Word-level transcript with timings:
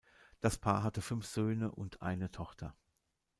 Das 0.39 0.57
Paar 0.57 0.81
hatte 0.81 0.99
fünf 0.99 1.27
Söhne 1.27 1.71
und 1.73 2.01
eine 2.01 2.31
Tochter. 2.31 2.73